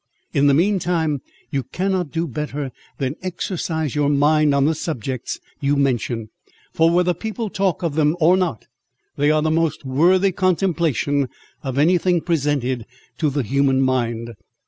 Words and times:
In 0.33 0.47
the 0.47 0.55
mean 0.55 0.79
time, 0.79 1.21
you 1.51 1.61
cannot 1.61 2.09
do 2.09 2.27
better 2.27 2.71
than 2.97 3.15
exercise 3.21 3.93
your 3.93 4.09
mind 4.09 4.51
on 4.55 4.65
the 4.65 4.73
subjects 4.73 5.39
you 5.59 5.75
mention; 5.75 6.29
for 6.73 6.89
whether 6.89 7.13
people 7.13 7.51
talk 7.51 7.83
of 7.83 7.93
them 7.93 8.17
or 8.19 8.35
not, 8.35 8.65
they 9.15 9.29
are 9.29 9.43
the 9.43 9.51
most 9.51 9.85
worthy 9.85 10.31
contemplation 10.31 11.29
of 11.61 11.77
any 11.77 11.99
thing 11.99 12.19
presented 12.19 12.87
to 13.19 13.29
the 13.29 13.43
human 13.43 13.79
mind. 13.79 14.33